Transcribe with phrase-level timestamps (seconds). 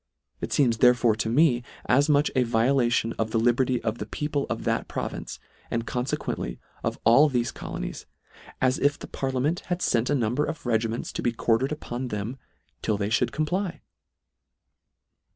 [0.39, 4.29] It feems therefore to me as much a violation of the liberty of the peo
[4.29, 5.37] ple of that province,
[5.69, 8.07] and confequently of all thefe colonies,
[8.59, 12.39] as if the parliament had fent a number of regiments to be quartered upon them
[12.81, 13.81] till they fhould comply.